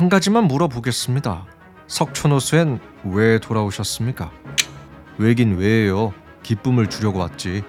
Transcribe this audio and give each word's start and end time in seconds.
한 0.00 0.08
가지만 0.08 0.44
물어보겠습니다. 0.44 1.44
석촌호수엔 1.86 2.80
왜 3.04 3.38
돌아오셨습니까? 3.38 4.32
왜긴 5.18 5.58
왜요? 5.58 6.14
기쁨을 6.42 6.88
주려고 6.88 7.18
왔지. 7.18 7.62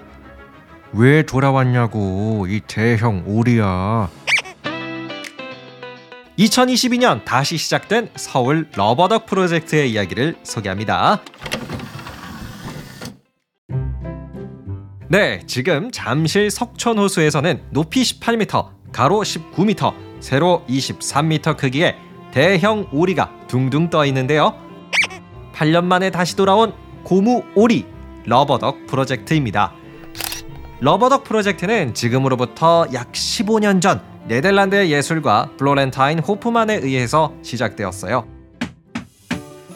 왜 0.94 1.24
돌아왔냐고 1.24 2.46
이 2.48 2.62
대형 2.66 3.22
오리야. 3.26 4.08
2022년 6.38 7.22
다시 7.26 7.58
시작된 7.58 8.08
서울 8.16 8.66
러버덕 8.76 9.26
프로젝트의 9.26 9.92
이야기를 9.92 10.36
소개합니다. 10.42 11.20
네, 15.10 15.42
지금 15.46 15.90
잠실 15.90 16.50
석촌호수에서는 16.50 17.64
높이 17.72 18.00
18m, 18.00 18.70
가로 18.90 19.20
19m, 19.20 20.22
세로 20.22 20.64
23m 20.66 21.58
크기의 21.58 22.11
대형 22.32 22.86
오리가 22.90 23.30
둥둥 23.46 23.90
떠 23.90 24.06
있는데요. 24.06 24.54
8년 25.54 25.84
만에 25.84 26.10
다시 26.10 26.34
돌아온 26.34 26.72
고무 27.04 27.44
오리 27.54 27.84
러버덕 28.24 28.86
프로젝트입니다. 28.86 29.74
러버덕 30.80 31.24
프로젝트는 31.24 31.94
지금으로부터 31.94 32.86
약 32.94 33.12
15년 33.12 33.80
전 33.80 34.00
네덜란드의 34.28 34.90
예술가 34.90 35.50
플로렌타인 35.58 36.20
호프만에 36.20 36.76
의해서 36.76 37.34
시작되었어요. 37.42 38.26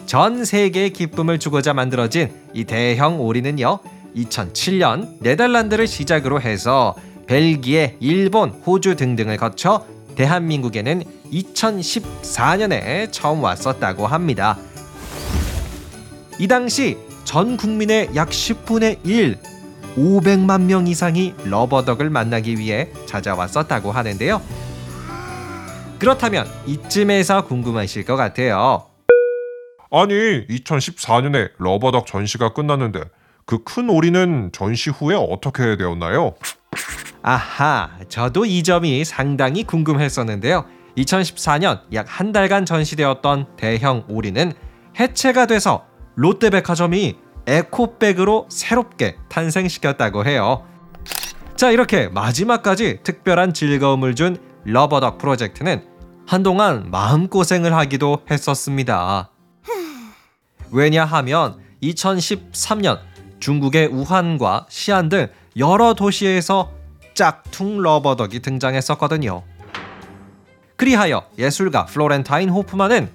전 0.07 0.43
세계에 0.43 0.91
기쁨을 0.91 1.37
주고자 1.37 1.73
만들어진 1.73 2.31
이 2.53 2.63
대형 2.63 3.21
오리는요. 3.21 3.79
2007년 4.15 5.17
네덜란드를 5.19 5.85
시작으로 5.85 6.41
해서 6.41 6.95
벨기에, 7.27 7.97
일본, 7.99 8.49
호주 8.49 8.95
등등을 8.95 9.37
거쳐 9.37 9.85
대한민국에는 10.17 11.03
2014년에 11.31 13.11
처음 13.11 13.43
왔었다고 13.43 14.07
합니다. 14.07 14.57
이 16.39 16.47
당시 16.47 16.97
전 17.23 17.55
국민의 17.55 18.09
약 18.15 18.29
10분의 18.29 19.05
1, 19.05 19.37
500만 19.95 20.63
명 20.63 20.87
이상이 20.87 21.33
러버덕을 21.45 22.09
만나기 22.09 22.57
위해 22.57 22.89
찾아왔었다고 23.05 23.91
하는데요. 23.91 24.41
그렇다면 25.99 26.45
이쯤에서 26.67 27.45
궁금하실 27.45 28.05
것 28.05 28.15
같아요. 28.15 28.85
아니 29.91 30.45
2014년에 30.47 31.51
러버덕 31.57 32.05
전시가 32.05 32.53
끝났는데 32.53 33.01
그 33.45 33.63
큰 33.63 33.89
오리는 33.89 34.49
전시 34.51 34.89
후에 34.89 35.15
어떻게 35.15 35.77
되었나요? 35.77 36.35
아하, 37.27 37.89
저도 38.07 38.45
이 38.45 38.63
점이 38.63 39.03
상당히 39.03 39.65
궁금했었는데요. 39.65 40.63
2014년 40.95 41.81
약 41.93 42.05
한 42.07 42.31
달간 42.31 42.65
전시되었던 42.65 43.57
대형 43.57 44.05
오리는 44.07 44.53
해체가 44.97 45.45
돼서 45.45 45.83
롯데백화점이 46.15 47.17
에코백으로 47.45 48.45
새롭게 48.49 49.17
탄생시켰다고 49.27 50.25
해요. 50.25 50.65
자, 51.57 51.69
이렇게 51.69 52.07
마지막까지 52.07 52.99
특별한 53.03 53.53
즐거움을 53.53 54.15
준 54.15 54.37
러버덕 54.63 55.17
프로젝트는 55.17 55.83
한동안 56.25 56.89
마음고생을 56.91 57.73
하기도 57.73 58.19
했었습니다. 58.31 59.31
왜냐하면 60.71 61.59
2013년 61.83 62.99
중국의 63.41 63.87
우한과 63.87 64.67
시안 64.69 65.09
등 65.09 65.27
여러 65.57 65.93
도시에서 65.93 66.76
짝퉁 67.17 67.81
러버덕이 67.81 68.41
등장했었거든요. 68.41 69.41
그리하여 70.75 71.25
예술가 71.39 71.87
플로렌타인 71.87 72.49
호프만은 72.49 73.09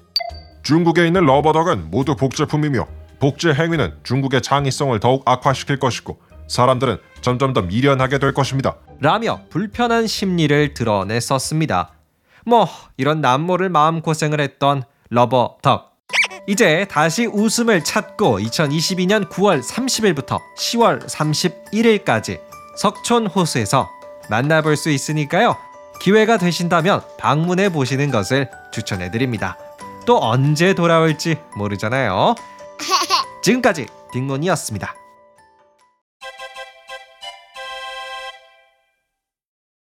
중국에 0.65 1.07
있는 1.07 1.25
러버덕은 1.25 1.89
모두 1.89 2.17
복제품이며 2.17 2.89
복제 3.21 3.55
행위는 3.55 3.95
중국의 4.03 4.43
창의성을 4.43 4.99
더욱 4.99 5.23
악화시킬 5.25 5.79
것이고 5.79 6.21
사람들은 6.49 6.99
점점 7.21 7.53
더 7.53 7.63
미련하게 7.63 8.19
될 8.19 8.35
것입니다. 8.35 8.75
라며 8.99 9.39
불편한 9.51 10.09
심기를 10.09 10.75
드러냈었습니다. 10.75 11.93
뭐 12.45 12.67
이런 12.97 13.21
남모를 13.21 13.69
마음고생을 13.69 14.41
했던 14.41 14.83
러버덕 15.11 15.93
이제 16.49 16.87
다시 16.91 17.27
웃음을 17.27 17.85
찾고 17.85 18.41
2022년 18.41 19.29
9월 19.29 19.63
30일부터 19.63 20.41
10월 20.59 21.07
31일까지 21.07 22.52
석촌 22.77 23.27
호수에서 23.27 23.91
만나볼 24.29 24.77
수 24.77 24.91
있으니까요. 24.91 25.57
기회가 26.01 26.37
되신다면 26.37 27.03
방문해 27.19 27.71
보시는 27.71 28.11
것을 28.11 28.51
추천해 28.73 29.11
드립니다. 29.11 29.57
또 30.07 30.19
언제 30.21 30.75
돌아올지 30.75 31.37
모르잖아요. 31.57 32.35
지금까지 33.43 33.87
딩몬이었습니다. 34.13 35.02